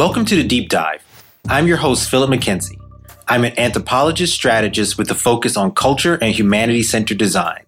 [0.00, 1.04] Welcome to the Deep Dive.
[1.46, 2.80] I'm your host, Philip McKenzie.
[3.28, 7.66] I'm an anthropologist strategist with a focus on culture and humanity centered design.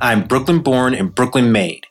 [0.00, 1.86] I'm Brooklyn born and Brooklyn made.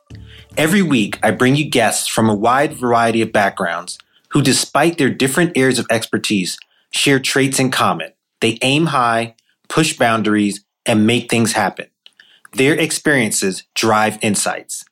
[0.58, 5.12] Every week, I bring you guests from a wide variety of backgrounds who, despite their
[5.12, 6.58] different areas of expertise,
[6.90, 8.14] share traits in common.
[8.42, 9.36] They aim high,
[9.70, 11.86] push boundaries, and make things happen.
[12.54, 14.86] Their experiences drive insights.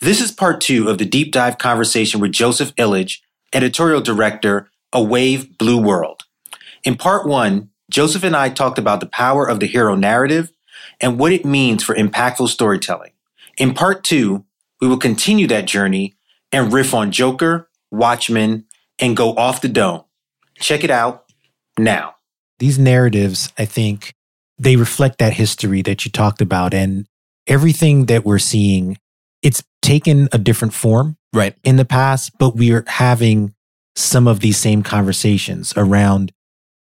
[0.00, 3.18] This is part two of the deep dive conversation with Joseph Illidge,
[3.52, 6.24] editorial director, A Wave Blue World.
[6.84, 10.52] In part one, Joseph and I talked about the power of the hero narrative
[11.00, 13.12] and what it means for impactful storytelling.
[13.58, 14.44] In part two,
[14.80, 16.14] we will continue that journey
[16.50, 18.64] and riff on Joker, Watchmen,
[18.98, 20.04] and go off the dome.
[20.58, 21.24] Check it out
[21.78, 22.16] now.
[22.58, 24.14] These narratives, I think,
[24.58, 27.06] they reflect that history that you talked about and
[27.46, 28.98] everything that we're seeing.
[29.42, 31.56] It's taken a different form Right.
[31.64, 33.54] in the past, but we're having
[33.96, 36.32] some of these same conversations around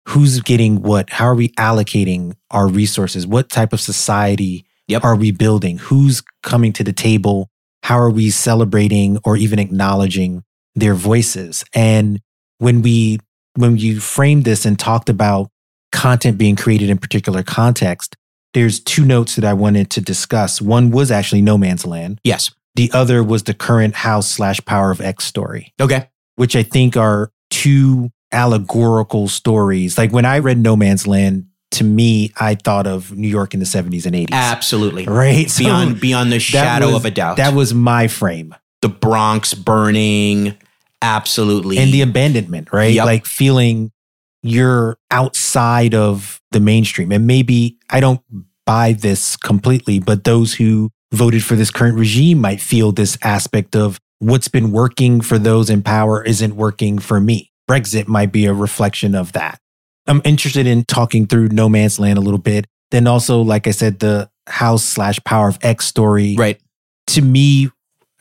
[0.07, 5.03] who's getting what, how are we allocating our resources, what type of society Yep.
[5.03, 7.49] are we building, who's coming to the table,
[7.83, 10.43] how are we celebrating or even acknowledging
[10.75, 11.63] their voices.
[11.73, 12.21] And
[12.57, 13.19] when we
[13.55, 15.49] when you framed this and talked about
[15.91, 18.15] content being created in particular context,
[18.53, 20.61] there's two notes that I wanted to discuss.
[20.61, 22.19] One was actually No Man's Land.
[22.23, 22.51] Yes.
[22.75, 26.07] The other was the current House slash Power of X story, Okay.
[26.35, 29.97] which I think are two allegorical stories.
[29.97, 33.59] Like when I read No Man's Land, to me, I thought of New York in
[33.59, 34.31] the 70s and 80s.
[34.31, 35.05] Absolutely.
[35.05, 35.49] Right?
[35.49, 37.37] So Beyond beyond the shadow was- of a doubt.
[37.37, 38.55] That was my frame.
[38.81, 40.55] the Bronx burning.
[41.01, 41.77] Absolutely.
[41.77, 42.93] And the abandonment, right?
[42.93, 43.05] Yep.
[43.05, 43.91] Like feeling
[44.41, 47.11] you're outside of the mainstream.
[47.11, 48.21] And maybe I don't
[48.65, 53.75] buy this completely, but those who voted for this current regime might feel this aspect
[53.75, 57.52] of what's been working for those in power isn't working for me.
[57.69, 59.59] Brexit might be a reflection of that.
[60.08, 62.65] I'm interested in talking through No Man's Land a little bit.
[62.92, 66.36] Then also, like I said, the House slash Power of X story.
[66.36, 66.59] right.
[67.08, 67.70] To me,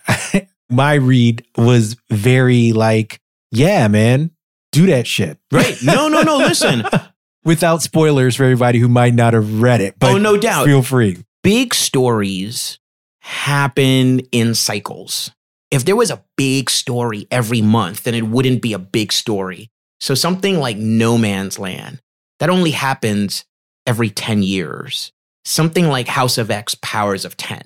[0.70, 3.20] my read was very like,
[3.50, 4.30] yeah, man,
[4.72, 5.38] do that shit.
[5.50, 5.76] Right.
[5.82, 6.36] No, no, no.
[6.38, 6.84] Listen.
[7.44, 9.98] Without spoilers for everybody who might not have read it.
[9.98, 10.66] But oh, no doubt.
[10.66, 11.24] feel free.
[11.42, 12.78] Big stories
[13.20, 15.30] happen in cycles.
[15.70, 19.70] If there was a big story every month, then it wouldn't be a big story.
[20.00, 22.00] So something like No Man's Land,
[22.38, 23.44] that only happens
[23.86, 25.12] every 10 years.
[25.44, 27.62] Something like House of X Powers of 10,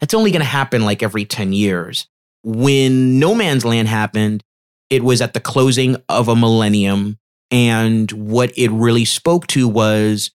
[0.00, 2.06] that's only going to happen like every 10 years.
[2.42, 4.42] When No Man's Land happened,
[4.90, 7.18] it was at the closing of a millennium.
[7.50, 10.30] And what it really spoke to was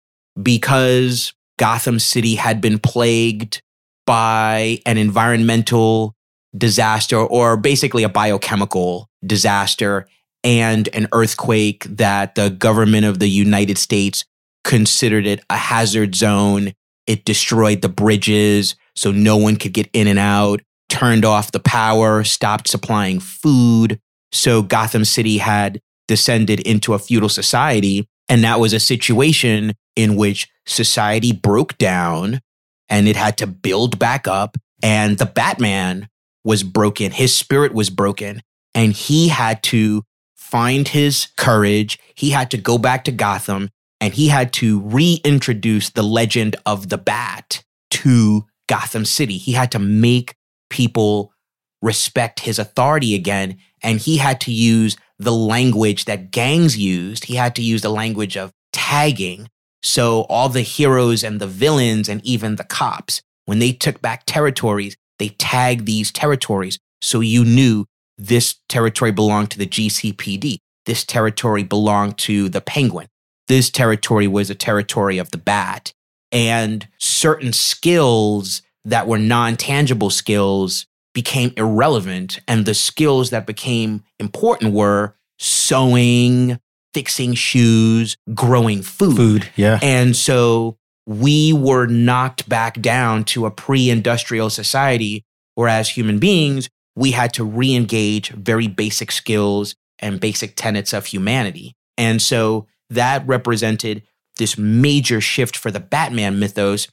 [0.40, 3.62] because Gotham City had been plagued
[4.06, 6.14] by an environmental
[6.56, 10.06] disaster or basically a biochemical disaster
[10.44, 14.24] and an earthquake that the government of the United States
[14.64, 16.72] considered it a hazard zone.
[17.06, 21.60] It destroyed the bridges so no one could get in and out, turned off the
[21.60, 23.98] power, stopped supplying food.
[24.32, 28.08] So Gotham City had descended into a feudal society.
[28.28, 32.40] And that was a situation in which society broke down
[32.88, 34.56] and it had to build back up.
[34.82, 36.08] And the Batman
[36.44, 37.10] was broken.
[37.12, 38.42] His spirit was broken.
[38.74, 40.02] And he had to
[40.34, 41.98] find his courage.
[42.14, 46.88] He had to go back to Gotham and he had to reintroduce the legend of
[46.88, 49.38] the Bat to Gotham City.
[49.38, 50.34] He had to make
[50.68, 51.32] people
[51.80, 53.58] respect his authority again.
[53.82, 57.24] And he had to use the language that gangs used.
[57.24, 59.48] He had to use the language of tagging.
[59.82, 64.24] So all the heroes and the villains and even the cops, when they took back
[64.26, 66.78] territories, they tagged these territories.
[67.00, 67.86] So you knew
[68.18, 70.58] this territory belonged to the GCPD.
[70.86, 73.08] This territory belonged to the Penguin.
[73.48, 75.92] This territory was a territory of the Bat.
[76.32, 82.40] And certain skills that were non tangible skills became irrelevant.
[82.48, 86.58] And the skills that became important were sewing,
[86.96, 89.16] fixing shoes, growing food.
[89.16, 89.48] Food.
[89.54, 89.78] Yeah.
[89.82, 95.22] And so we were knocked back down to a pre industrial society
[95.56, 100.94] where, as human beings, we had to re engage very basic skills and basic tenets
[100.94, 101.74] of humanity.
[101.98, 104.02] And so that represented
[104.38, 106.88] this major shift for the Batman mythos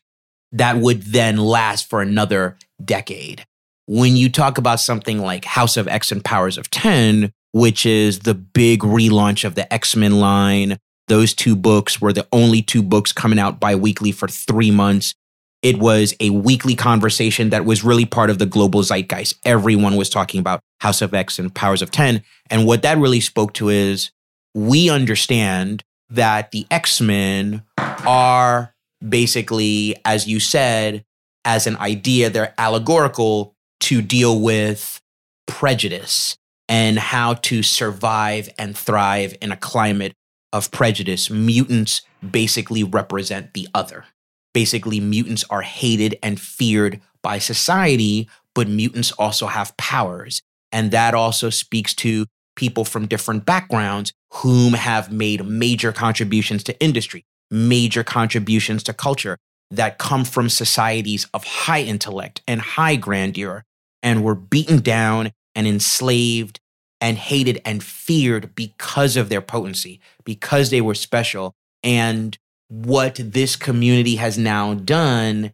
[0.52, 3.46] that would then last for another decade.
[3.86, 8.20] When you talk about something like House of X and Powers of 10, which is
[8.20, 10.78] the big relaunch of the X Men line,
[11.08, 15.14] those two books were the only two books coming out bi weekly for three months.
[15.62, 19.36] It was a weekly conversation that was really part of the global zeitgeist.
[19.46, 22.22] Everyone was talking about House of X and Powers of 10.
[22.50, 24.12] And what that really spoke to is
[24.54, 28.74] we understand that the X Men are
[29.08, 31.06] basically, as you said,
[31.46, 35.00] as an idea, they're allegorical to deal with
[35.46, 36.38] prejudice
[36.74, 40.12] and how to survive and thrive in a climate
[40.52, 41.30] of prejudice.
[41.30, 44.06] Mutants basically represent the other.
[44.56, 50.42] Basically, mutants are hated and feared by society, but mutants also have powers.
[50.72, 52.26] And that also speaks to
[52.56, 59.38] people from different backgrounds whom have made major contributions to industry, major contributions to culture
[59.70, 63.62] that come from societies of high intellect and high grandeur
[64.02, 66.60] and were beaten down and enslaved
[67.04, 71.54] and hated and feared because of their potency, because they were special.
[71.84, 72.38] And
[72.70, 75.52] what this community has now done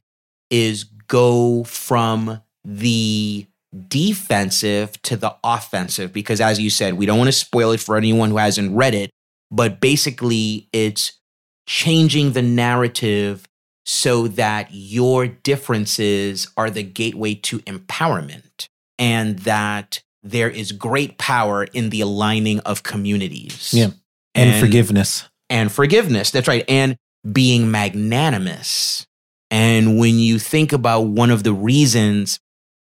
[0.51, 3.47] is go from the
[3.87, 7.95] defensive to the offensive because as you said we don't want to spoil it for
[7.95, 9.11] anyone who hasn't read it
[9.51, 11.19] but basically it's
[11.67, 13.47] changing the narrative
[13.85, 18.67] so that your differences are the gateway to empowerment
[18.97, 23.73] and that there is great power in the aligning of communities.
[23.73, 23.91] Yeah.
[24.35, 25.27] And, and forgiveness.
[25.49, 26.95] And forgiveness that's right and
[27.31, 29.07] being magnanimous.
[29.51, 32.39] And when you think about one of the reasons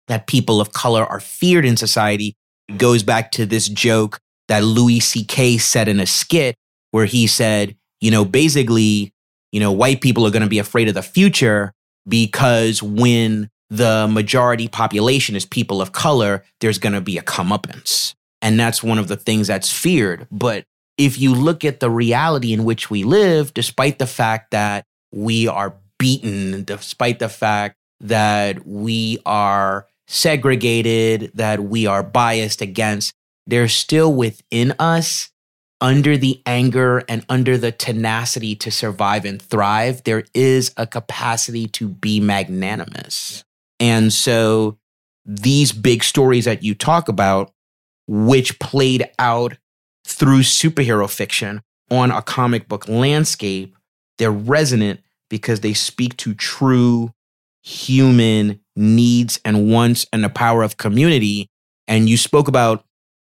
[0.09, 2.35] that people of color are feared in society
[2.69, 4.19] it goes back to this joke
[4.49, 5.59] that Louis C.K.
[5.59, 6.57] said in a skit
[6.91, 9.13] where he said, you know, basically,
[9.53, 11.73] you know, white people are going to be afraid of the future
[12.09, 18.15] because when the majority population is people of color, there's going to be a comeuppance.
[18.43, 20.27] And that's one of the things that's feared.
[20.31, 20.65] But
[20.99, 25.49] if you look at the reality in which we live, despite the fact that we
[25.49, 33.13] are beaten, despite the fact that we are segregated, that we are biased against,
[33.47, 35.31] there's still within us,
[35.81, 41.67] under the anger and under the tenacity to survive and thrive, there is a capacity
[41.69, 43.45] to be magnanimous.
[43.81, 44.79] And so
[45.25, 47.53] these big stories that you talk about,
[48.07, 49.57] which played out
[50.07, 53.77] through superhero fiction on a comic book landscape,
[54.19, 57.13] they're resonant because they speak to true
[57.63, 61.51] human needs and wants and the power of community.
[61.89, 62.85] And you spoke about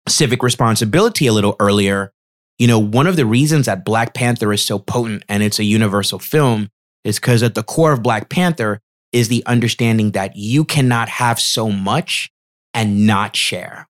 [0.08, 2.12] civic responsibility a little earlier.
[2.58, 5.64] You know, one of the reasons that Black Panther is so potent and it's a
[5.64, 6.70] universal film
[7.04, 8.80] is because at the core of Black Panther
[9.12, 12.31] is the understanding that you cannot have so much
[12.75, 13.88] and not share.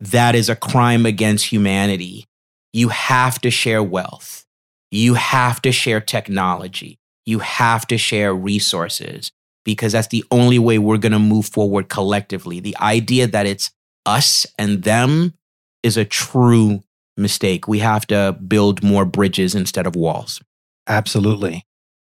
[0.00, 2.26] That is a crime against humanity.
[2.72, 4.44] You have to share wealth.
[4.90, 6.98] You have to share technology.
[7.26, 9.30] You have to share resources
[9.64, 12.60] because that's the only way we're going to move forward collectively.
[12.60, 13.70] The idea that it's
[14.06, 15.34] us and them
[15.82, 16.82] is a true
[17.16, 17.68] mistake.
[17.68, 20.40] We have to build more bridges instead of walls.
[20.88, 21.64] Absolutely.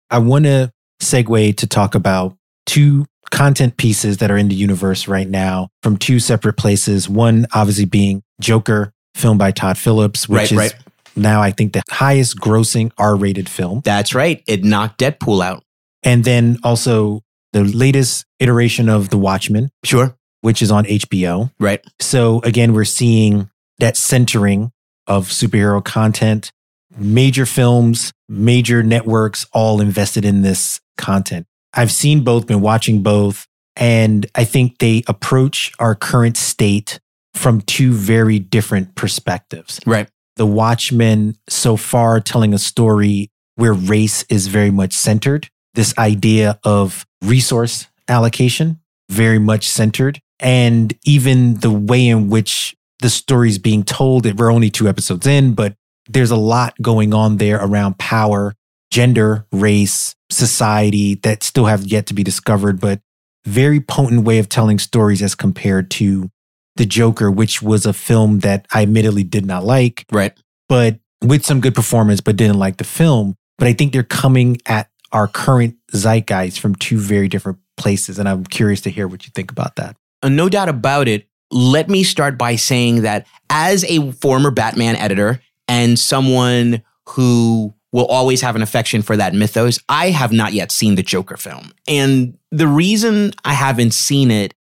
[0.10, 0.72] I want to
[1.02, 5.98] segue to talk about two content pieces that are in the universe right now from
[5.98, 7.10] two separate places.
[7.10, 10.76] One, obviously, being Joker, filmed by Todd Phillips, which right, is right.
[11.16, 13.82] now, I think, the highest grossing R rated film.
[13.84, 14.44] That's right.
[14.48, 15.64] It knocked Deadpool out.
[16.04, 17.22] And then also
[17.54, 19.72] the latest iteration of The Watchmen.
[19.84, 20.16] Sure.
[20.42, 21.52] Which is on HBO.
[21.60, 21.84] Right.
[22.00, 23.50] So again, we're seeing
[23.80, 24.72] that centering
[25.08, 26.52] of superhero content,
[26.98, 31.48] major films, major networks all invested in this content.
[31.76, 37.00] I've seen both, been watching both, and I think they approach our current state
[37.34, 39.80] from two very different perspectives.
[39.86, 40.08] Right.
[40.38, 46.60] The Watchmen so far telling a story where race is very much centered this idea
[46.64, 48.80] of resource allocation,
[49.10, 50.20] very much centered.
[50.40, 55.28] And even the way in which the story is being told, we're only two episodes
[55.28, 55.76] in, but
[56.10, 58.56] there's a lot going on there around power,
[58.96, 63.02] gender, race, society that still have yet to be discovered, but
[63.44, 66.32] very potent way of telling stories as compared to
[66.78, 70.06] The Joker, which was a film that I admittedly did not like.
[70.14, 70.32] Right.
[70.70, 73.36] But with some good performance, but didn't like the film.
[73.58, 78.18] But I think they're coming at our current zeitgeist from two very different places.
[78.18, 79.98] And I'm curious to hear what you think about that.
[80.24, 81.28] Uh, no doubt about it.
[81.52, 88.06] Let me start by saying that as a former Batman editor and someone who will
[88.08, 91.72] always have an affection for that mythos, I have not yet seen the Joker film.
[91.88, 94.54] And the reason I haven't seen it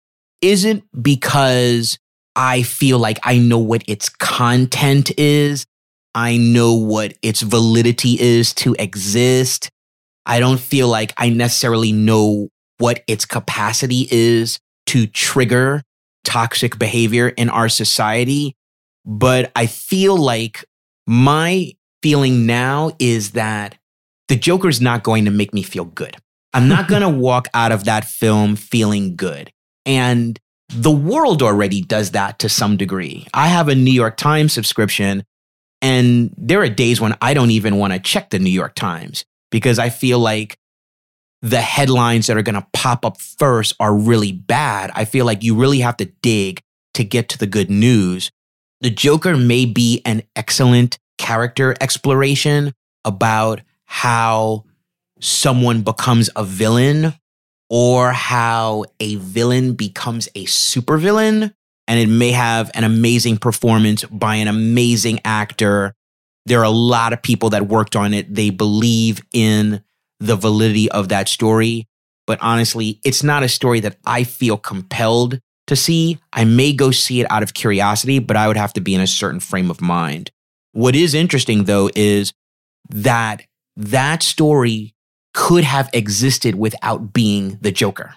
[0.41, 1.97] isn't because
[2.35, 5.65] I feel like I know what its content is.
[6.13, 9.71] I know what its validity is to exist.
[10.27, 15.81] I don't feel like I necessarily know what its capacity is to trigger
[16.23, 18.53] toxic behavior in our society.
[19.07, 20.65] But I feel like
[21.07, 21.71] my
[22.03, 23.75] feeling now is that
[24.27, 26.17] the Joker's not going to make me feel good.
[26.53, 29.51] I'm not going to walk out of that film feeling good.
[29.85, 30.37] And
[30.69, 33.25] the world already does that to some degree.
[33.33, 35.23] I have a New York Times subscription,
[35.81, 39.25] and there are days when I don't even want to check the New York Times
[39.49, 40.57] because I feel like
[41.41, 44.91] the headlines that are going to pop up first are really bad.
[44.95, 46.61] I feel like you really have to dig
[46.93, 48.31] to get to the good news.
[48.81, 52.73] The Joker may be an excellent character exploration
[53.05, 54.65] about how
[55.19, 57.13] someone becomes a villain
[57.69, 61.53] or how a villain becomes a supervillain.
[61.87, 65.93] And it may have an amazing performance by an amazing actor.
[66.45, 68.33] There are a lot of people that worked on it.
[68.33, 69.83] They believe in
[70.19, 71.87] the validity of that story.
[72.25, 76.19] But honestly, it's not a story that I feel compelled to see.
[76.31, 79.01] I may go see it out of curiosity, but I would have to be in
[79.01, 80.31] a certain frame of mind.
[80.73, 82.33] What is interesting though is
[82.89, 83.43] that
[83.77, 84.93] that story
[85.33, 88.13] could have existed without being the Joker.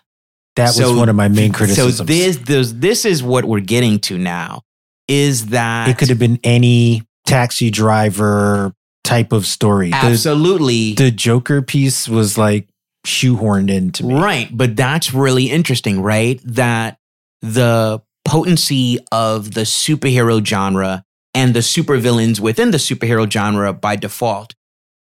[0.56, 1.96] That So- was one of my main criticisms.
[1.96, 4.62] So this, this this is what we're getting to now
[5.08, 9.90] is that it could have been any taxi driver type of story.
[9.90, 12.68] The, absolutely the Joker piece was like
[13.06, 14.14] shoehorned into me.
[14.14, 14.48] Right.
[14.50, 16.40] But that's really interesting, right?
[16.44, 16.98] That
[17.40, 21.04] the potency of the superhero genre
[21.36, 24.54] and the supervillains within the superhero genre by default,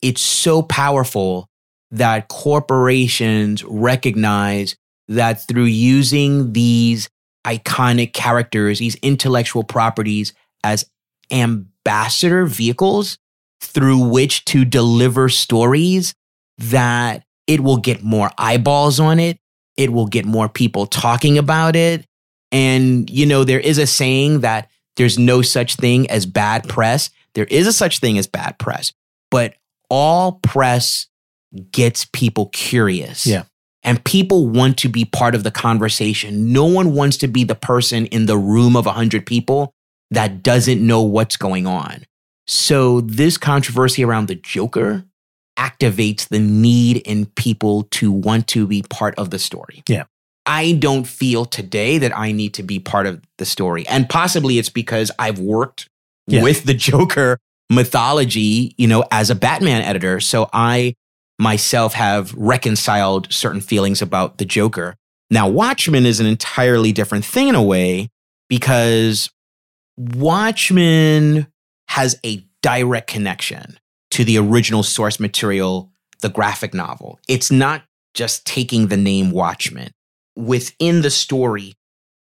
[0.04, 1.50] it's so powerful
[1.90, 4.76] that corporations recognize
[5.08, 7.10] that through using these
[7.48, 10.34] iconic characters, these intellectual properties
[10.64, 10.86] as
[11.32, 13.18] ambassador vehicles
[13.60, 16.14] through which to deliver stories
[16.60, 19.40] that it will get more eyeballs on it.
[19.78, 22.06] It will get more people talking about it.
[22.52, 24.70] And, you know, there is a saying that
[25.00, 27.10] there's no such thing as bad press.
[27.34, 28.92] There is a such thing as bad press,
[29.32, 29.56] but
[29.90, 31.08] all press
[31.72, 33.26] gets people curious.
[33.26, 33.44] Yeah.
[33.82, 36.52] And people want to be part of the conversation.
[36.52, 39.74] No one wants to be the person in the room of 100 people
[40.12, 42.04] that doesn't know what's going on.
[42.46, 45.06] So, this controversy around the Joker
[45.58, 49.82] activates the need in people to want to be part of the story.
[49.88, 50.06] Yeah.
[50.50, 53.88] I don't feel today that I need to be part of the story.
[53.88, 55.88] And possibly it's because I've worked
[56.28, 56.42] Yeah.
[56.44, 57.38] with the Joker
[57.70, 60.20] mythology, you know, as a Batman editor.
[60.20, 60.96] So I
[61.38, 64.96] myself have reconciled certain feelings about the Joker.
[65.30, 68.10] Now, Watchmen is an entirely different thing in a way
[68.50, 69.30] because
[69.98, 71.48] Watchmen
[71.90, 73.78] has a direct connection
[74.12, 75.92] to the original source material,
[76.22, 77.20] the graphic novel.
[77.28, 77.84] It's not
[78.16, 79.92] just taking the name Watchmen.
[80.40, 81.76] Within the story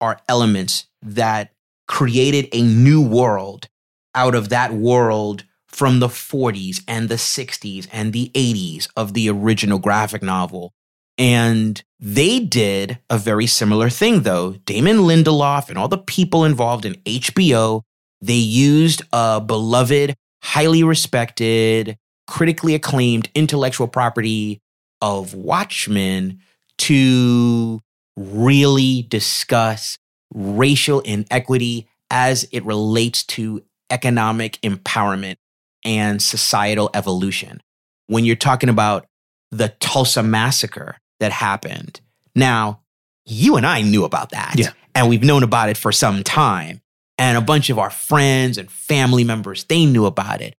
[0.01, 1.51] are elements that
[1.89, 3.67] created a new world
[4.15, 9.29] out of that world from the 40s and the 60s and the 80s of the
[9.29, 10.73] original graphic novel.
[11.19, 14.53] And they did a very similar thing, though.
[14.65, 17.83] Damon Lindelof and all the people involved in HBO,
[18.21, 21.97] they used a beloved, highly respected,
[22.29, 24.61] critically acclaimed intellectual property
[25.01, 26.39] of Watchmen
[26.79, 27.81] to
[28.17, 29.99] really discuss
[30.33, 35.37] racial inequity as it relates to economic empowerment
[35.85, 37.61] and societal evolution.
[38.07, 39.07] When you're talking about
[39.51, 42.01] the Tulsa massacre that happened,
[42.35, 42.81] now
[43.25, 44.55] you and I knew about that.
[44.57, 44.71] Yeah.
[44.95, 46.81] And we've known about it for some time.
[47.17, 50.55] And a bunch of our friends and family members, they knew about it.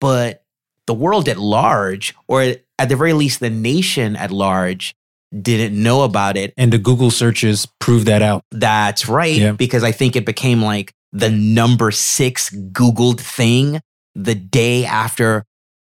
[0.00, 0.42] But
[0.86, 4.94] the world at large, or at the very least, the nation at large,
[5.42, 6.54] didn't know about it.
[6.56, 8.44] And the Google searches prove that out.
[8.50, 9.36] That's right.
[9.36, 9.52] Yeah.
[9.52, 13.80] Because I think it became like the number six Googled thing
[14.14, 15.44] the day after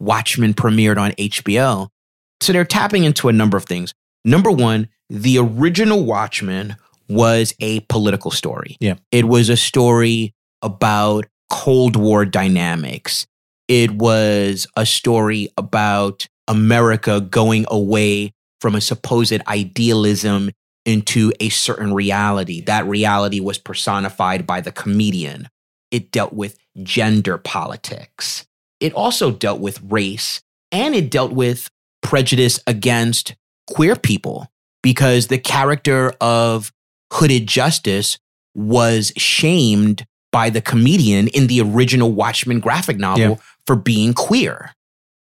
[0.01, 1.89] Watchmen premiered on HBO.
[2.41, 3.95] So they're tapping into a number of things.
[4.25, 6.77] Number one, the original Watchmen
[7.09, 8.77] was a political story.
[8.81, 8.95] Yeah.
[9.13, 13.27] It was a story about Cold War dynamics.
[13.69, 18.33] It was a story about America going away
[18.65, 20.51] from a supposed idealism
[20.87, 22.63] into a certain reality.
[22.63, 25.51] That reality was personified by the comedian.
[25.91, 28.47] It dealt with gender politics.
[28.81, 30.41] It also dealt with race
[30.73, 31.69] and it dealt with
[32.03, 33.35] prejudice against
[33.67, 34.47] queer people
[34.83, 36.73] because the character of
[37.13, 38.17] Hooded Justice
[38.55, 43.37] was shamed by the comedian in the original Watchmen graphic novel Yeah.
[43.67, 44.73] for being queer.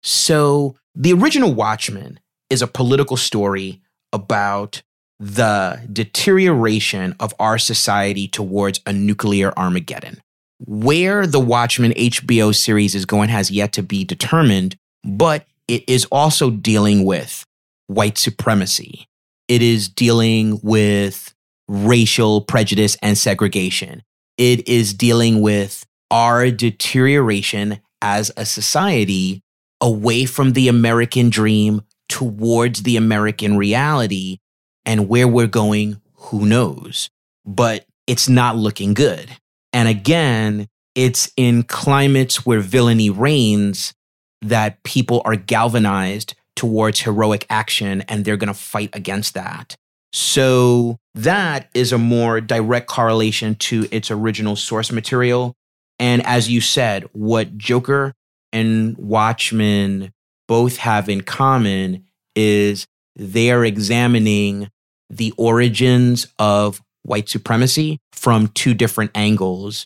[0.03, 2.19] So the original Watchmen
[2.49, 4.81] is a political story about
[5.19, 10.21] the deterioration of our society towards a nuclear Armageddon.
[10.65, 16.05] Where the Watchmen HBO series is going has yet to be determined, but it is
[16.05, 17.45] also dealing with
[17.87, 19.07] white supremacy.
[19.47, 21.33] It is dealing with
[21.67, 24.03] racial prejudice and segregation.
[24.37, 29.41] It is dealing with our deterioration as a society
[29.81, 34.39] away from the American dream towards the American reality.
[34.85, 37.09] And where we're going, who knows?
[37.45, 39.29] But it's not looking good.
[39.71, 43.93] And again, it's in climates where villainy reigns
[44.41, 49.75] that people are galvanized towards heroic action and they're going to fight against that.
[50.11, 55.55] So that is a more direct correlation to its original source material.
[55.99, 58.13] And as you said, what Joker
[58.51, 60.11] and Watchmen
[60.49, 62.03] both have in common
[62.35, 64.67] is they are examining
[65.11, 69.85] the origins of white supremacy from two different angles.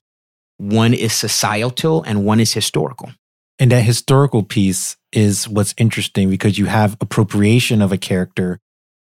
[0.57, 3.11] One is societal and one is historical.
[3.59, 8.59] And that historical piece is what's interesting because you have appropriation of a character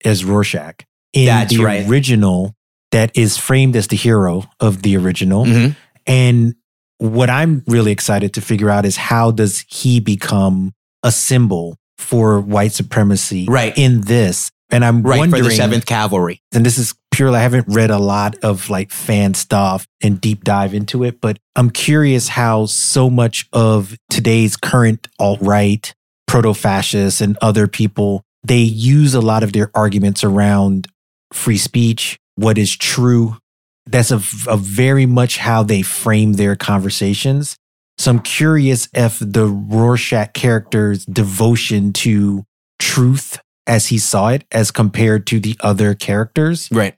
[0.04, 1.88] as Rorschach in That's the right.
[1.88, 2.54] original
[2.92, 5.44] that is framed as the hero of the original.
[5.46, 5.76] Mhm.
[6.06, 6.54] And
[6.98, 12.40] what I'm really excited to figure out is how does he become a symbol for
[12.40, 13.76] white supremacy Right.
[13.76, 14.50] in this?
[14.70, 16.40] And I'm Right, wondering, for the 7th Cavalry.
[16.52, 20.44] and this is purely, I haven't read a lot of like fan stuff and deep
[20.44, 25.92] dive into it, but I'm curious how so much of today's current alt right,
[26.26, 30.86] proto fascists, and other people, they use a lot of their arguments around
[31.32, 33.36] free speech, what is true.
[33.86, 37.56] That's a, a very much how they frame their conversations.
[37.98, 42.44] So I'm curious if the Rorschach character's devotion to
[42.78, 46.94] truth as he saw it as compared to the other characters Right.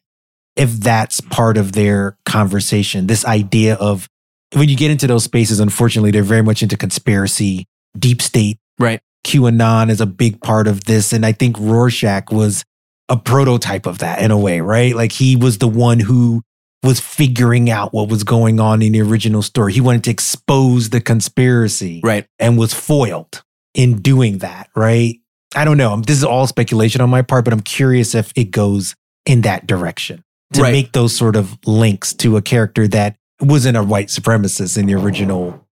[0.56, 4.08] if that's part of their conversation this idea of
[4.54, 7.66] when you get into those spaces unfortunately they're very much into conspiracy
[7.98, 9.00] deep state Right.
[9.26, 12.62] qanon is a big part of this and i think rorschach was
[13.08, 16.42] a prototype of that in a way right like he was the one who
[16.82, 20.90] was figuring out what was going on in the original story he wanted to expose
[20.90, 22.26] the conspiracy Right.
[22.38, 23.42] and was foiled
[23.74, 25.18] in doing that, right?
[25.54, 26.00] I don't know.
[26.00, 28.94] This is all speculation on my part, but I'm curious if it goes
[29.26, 30.22] in that direction
[30.54, 30.72] to Right.
[30.72, 34.94] make those sort of links to a character that wasn't a white supremacist in the
[34.94, 35.66] original.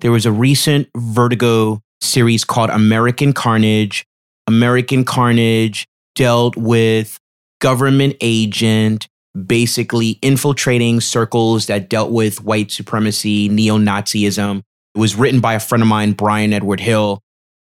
[0.00, 4.04] There was a recent Vertigo series called American Carnage.
[4.46, 7.18] American Carnage dealt with
[7.60, 9.06] government agent
[9.44, 14.62] basically infiltrating circles that dealt with white supremacy, neo Nazism.
[14.94, 17.20] It was written by a friend of mine, Bryan Edward Hill.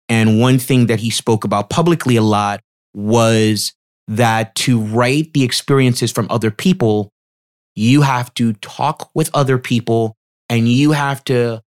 [0.09, 2.61] And one thing that he spoke about publicly a lot
[2.93, 3.73] was
[4.07, 7.11] that to write the experiences from other people,
[7.75, 10.15] you have to talk with other people
[10.49, 11.63] and you have to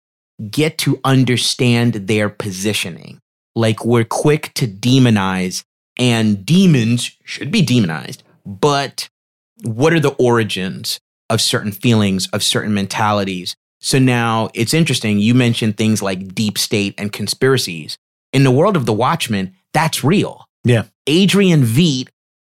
[0.50, 3.18] get to understand their positioning.
[3.54, 5.64] Like we're quick to demonize,
[5.98, 8.22] and demons should be demonized.
[8.46, 9.08] But
[9.62, 13.56] what are the origins of certain feelings, of certain mentalities?
[13.80, 15.18] So now it's interesting.
[15.18, 17.98] You mentioned things like deep state and conspiracies.
[18.32, 20.46] In the world of the Watchmen, that's real.
[20.64, 20.84] Yeah.
[21.06, 22.08] Adrian Veidt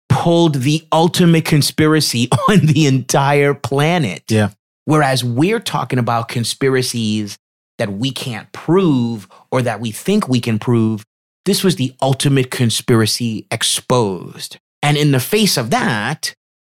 [0.09, 4.23] pulled the ultimate conspiracy on the entire planet.
[4.29, 4.49] Yeah.
[4.85, 7.37] Whereas we're talking about conspiracies
[7.77, 11.03] that we can't prove or that we think we can prove.
[11.45, 14.57] This was the ultimate conspiracy exposed.
[14.81, 16.35] And in the face of that,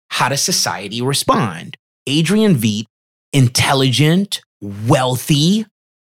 [0.08, 1.76] how does society respond?
[2.06, 2.86] Adrian Veidt,
[3.32, 5.66] intelligent, wealthy,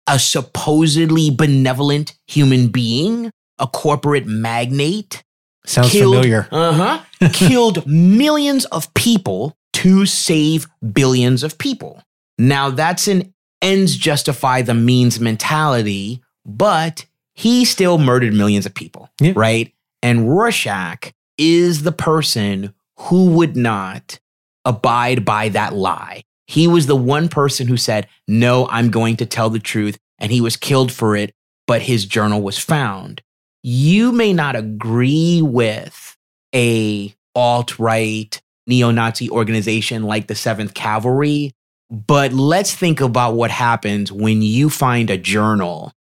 [0.07, 5.23] a supposedly benevolent human being, a corporate magnate,
[5.65, 6.47] Sounds killed, familiar.
[6.51, 7.29] Uh huh.
[7.33, 12.01] killed millions of people to save billions of people.
[12.37, 19.09] Now that's an ends justify the means mentality, but he still murdered millions of people,
[19.19, 19.33] Yeah.
[19.35, 19.73] right?
[20.01, 24.19] And Rorschach is the person who would not
[24.65, 26.23] abide by that lie.
[26.47, 29.97] He was the one person who said, No, I'm going to tell the truth.
[30.19, 31.33] And he was killed for it,
[31.67, 33.21] but his journal was found.
[33.63, 36.15] You may not agree with
[36.55, 41.51] a alt-right neo-Nazi organization like the 7th Cavalry,
[41.89, 45.93] but let's think about what happens when you find a journal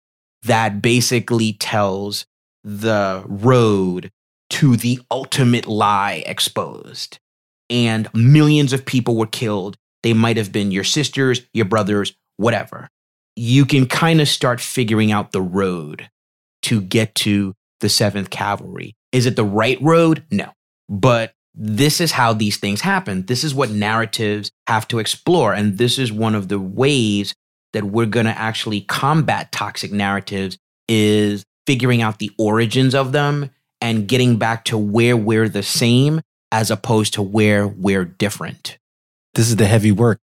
[0.43, 2.25] that basically tells
[2.63, 4.11] the road
[4.51, 7.19] to the ultimate lie exposed.
[7.69, 9.77] And millions of people were killed.
[10.03, 12.89] They might have been your sisters, your brothers, whatever.
[13.35, 16.09] You can kind of start figuring out the road
[16.63, 18.95] to get to the 7th Cavalry.
[19.11, 20.23] Is it the right road?
[20.31, 20.51] No.
[20.89, 23.25] But this is how these things happen.
[23.25, 25.53] This is what narratives have to explore.
[25.53, 27.33] And this is one of the ways
[27.73, 33.49] that we're going to actually combat toxic narratives is figuring out the origins of them
[33.81, 38.77] and getting back to where we're the same as opposed to where we're different.
[39.33, 40.19] This is the heavy work.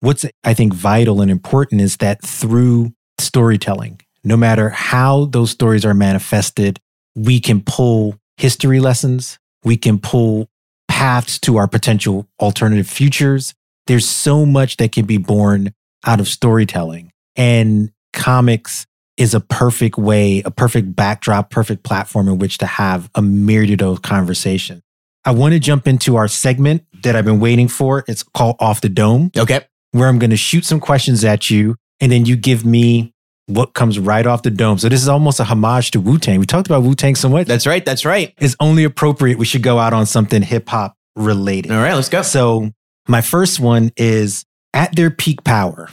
[0.00, 5.84] What's I think vital and important is that through storytelling, no matter how those stories
[5.84, 6.78] are manifested,
[7.14, 10.48] we can pull history lessons, we can pull
[10.88, 13.54] paths to our potential alternative futures.
[13.86, 15.72] There's so much that can be born
[16.06, 17.12] out of storytelling.
[17.36, 18.86] And comics
[19.16, 23.82] is a perfect way, a perfect backdrop, perfect platform in which to have a myriad
[23.82, 24.82] of conversation.
[25.24, 28.04] I want to jump into our segment that I've been waiting for.
[28.08, 29.30] It's called Off the Dome.
[29.36, 29.60] Okay.
[29.92, 33.12] Where I'm going to shoot some questions at you and then you give me
[33.46, 34.78] what comes right off the dome.
[34.78, 36.40] So this is almost a homage to Wu Tang.
[36.40, 37.46] We talked about Wu Tang so much.
[37.46, 37.84] That's right.
[37.84, 38.34] That's right.
[38.38, 41.70] It's only appropriate we should go out on something hip hop related.
[41.70, 42.22] All right, let's go.
[42.22, 42.70] So
[43.08, 45.90] my first one is at their peak power,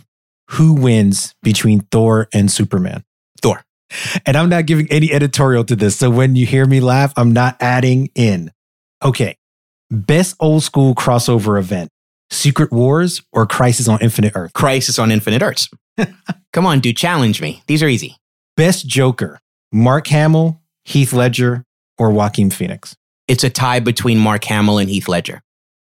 [0.52, 3.04] who wins between Thor and Superman?
[3.40, 3.64] Thor.
[4.26, 5.98] And I'm not giving any editorial to this.
[5.98, 8.52] So when you hear me laugh, I'm not adding in.
[9.04, 9.38] Okay.
[9.90, 11.90] Best old school crossover event
[12.30, 14.54] Secret Wars or Crisis on Infinite Earth?
[14.54, 15.68] Crisis on Infinite Earths.
[16.54, 17.64] Come on, dude, challenge me.
[17.68, 18.18] These are easy.
[18.56, 19.40] Best Joker
[19.72, 21.64] Mark Hamill, Heath Ledger,
[21.98, 22.96] or Joaquin Phoenix?
[23.28, 25.42] It's a tie between Mark Hamill and Heath Ledger.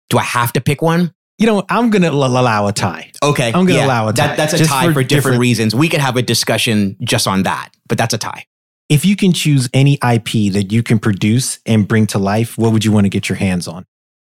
[0.10, 1.14] Do I have to pick one?
[1.38, 3.12] You know, I'm going to allow a tie.
[3.22, 3.48] Okay.
[3.48, 4.28] I'm going to allow a tie.
[4.28, 5.76] That, that's a tie for, different, reasons.
[5.76, 8.46] We could have a discussion just on that, but that's a tie.
[8.88, 12.72] If you can choose any IP that you can produce and bring to life, what
[12.72, 13.86] would you want to get your hands on?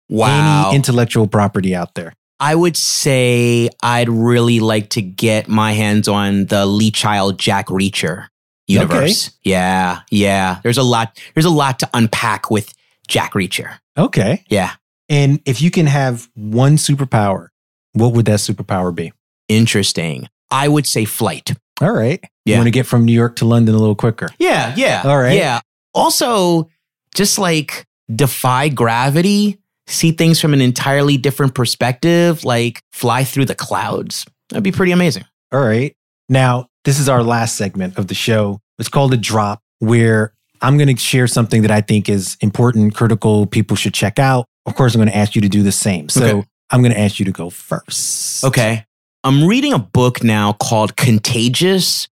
[0.09, 0.67] Wow.
[0.67, 2.13] Any intellectual property out there?
[2.39, 7.67] I would say I'd really like to get my hands on the Lee Child Jack
[7.67, 8.27] Reacher
[8.67, 9.27] universe.
[9.27, 9.35] Okay.
[9.43, 10.59] Yeah, yeah.
[10.63, 11.19] There's a lot.
[11.33, 12.73] There's a lot to unpack with
[13.07, 13.79] Jack Reacher.
[13.97, 14.45] Okay.
[14.47, 14.73] Yeah,
[15.09, 17.47] And if you can have one superpower,
[17.93, 19.11] what would that superpower be?
[19.47, 20.27] interesting.
[20.51, 21.51] I would say flight.
[21.81, 22.19] All right.
[22.45, 22.57] You Yeah.
[22.59, 24.29] want to get from New York to London a little quicker.
[24.37, 25.01] Yeah, yeah.
[25.03, 25.35] All right.
[25.35, 25.59] Yeah.
[25.95, 26.69] Also,
[27.15, 33.55] just like defy gravity, see things from an entirely different perspective, like fly through the
[33.55, 34.23] clouds.
[34.49, 35.25] That'd be pretty amazing.
[35.51, 35.95] All right.
[36.29, 38.59] Now, this is our last segment of the show.
[38.77, 42.93] It's called a drop, where I'm going to share something that I think is important,
[42.93, 44.45] critical, people should check out.
[44.69, 46.09] Of course, I'm going to ask you to do the same.
[46.09, 46.47] So Okay.
[46.69, 48.43] I'm going to ask you to go first.
[48.45, 48.85] Okay.
[49.23, 52.07] I'm reading a book now called Contagious,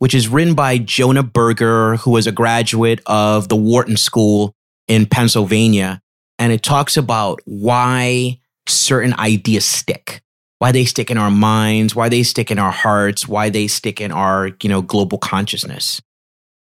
[0.00, 4.52] which is written by Jonah Berger, who was a graduate of the Wharton School
[4.88, 6.02] in Pennsylvania.
[6.40, 10.20] And it talks about why certain ideas stick,
[10.58, 14.00] why they stick in our minds, why they stick in our hearts, why they stick
[14.00, 16.02] in our, you know, global consciousness.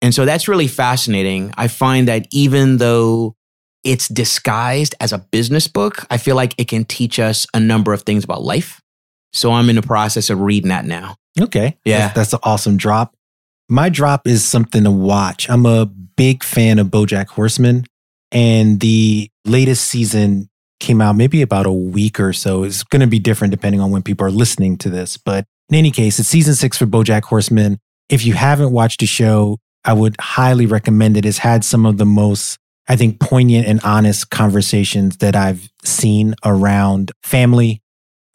[0.03, 1.55] And so that's really fascinating.
[1.57, 3.37] I find that even though
[3.85, 7.93] it's disguised as a business book, I feel like it can teach us a number
[7.93, 8.81] of things about life.
[9.33, 11.17] So I'm in the process of reading that now.
[11.41, 11.77] Okay.
[11.85, 11.99] Yeah.
[11.99, 13.15] That's, that's an awesome drop.
[13.69, 15.49] My drop is something to watch.
[15.51, 17.85] I'm a big fan of Bojack Horseman,
[18.33, 20.49] and the latest season
[20.81, 22.63] came out maybe about a week or so.
[22.63, 25.17] It's going to be different depending on when people are listening to this.
[25.17, 27.79] But in any case, it's season six for Bojack Horseman.
[28.09, 31.27] If you haven't watched the show, I would highly recommend it.
[31.27, 36.35] It's had some of the most, I think, poignant and honest conversations that I've seen
[36.45, 37.83] around family,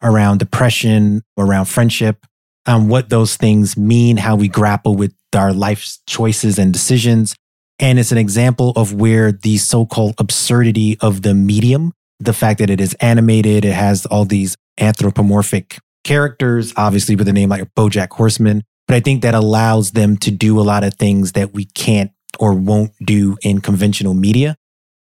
[0.02, 2.24] around depression, around friendship,
[2.66, 7.34] on what those things mean, how we grapple with our life's choices and decisions.
[7.78, 12.60] And it's an example of where the so called absurdity of the medium, the fact
[12.60, 17.74] that it is animated, it has all these anthropomorphic characters, obviously with a name like
[17.74, 18.62] Bojack Horseman.
[18.86, 22.12] But I think that allows them to do a lot of things that we can't
[22.38, 24.56] or won't do in conventional media.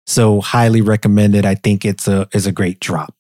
[0.06, 1.46] So highly recommended.
[1.46, 3.16] I think it's a is a great drop.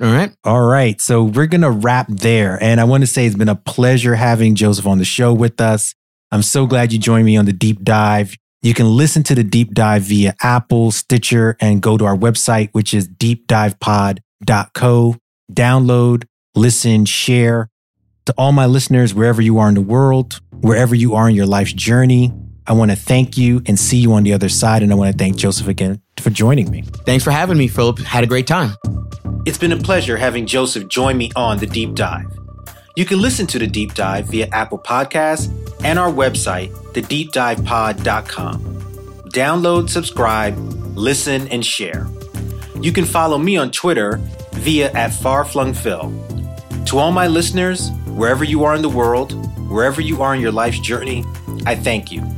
[0.00, 0.32] All right.
[0.44, 1.00] All right.
[1.00, 2.62] So we're going to wrap there.
[2.62, 5.60] And I want to say it's been a pleasure having Joseph on the show with
[5.60, 5.94] us.
[6.30, 8.36] I'm so glad you joined me on the deep dive.
[8.62, 12.68] You can listen to the deep dive via Apple, Stitcher, and go to our website,
[12.72, 15.16] which is deepdivepod.co.
[15.52, 17.68] Download, listen, share.
[18.26, 21.46] To all my listeners, wherever you are in the world, wherever you are in your
[21.46, 22.32] life's journey,
[22.68, 24.82] I want to thank you and see you on the other side.
[24.82, 26.82] And I want to thank Joseph again for joining me.
[27.06, 27.98] Thanks for having me, Philip.
[28.00, 28.76] Had a great time.
[29.46, 32.26] It's been a pleasure having Joseph join me on The Deep Dive.
[32.94, 35.50] You can listen to The Deep Dive via Apple Podcasts
[35.82, 38.60] and our website, thedeepdivepod.com.
[39.30, 40.58] Download, subscribe,
[40.94, 42.06] listen, and share.
[42.82, 44.20] You can follow me on Twitter
[44.52, 46.86] via at farflungphil.
[46.86, 49.32] To all my listeners, wherever you are in the world,
[49.70, 51.24] wherever you are in your life's journey,
[51.64, 52.37] I thank you.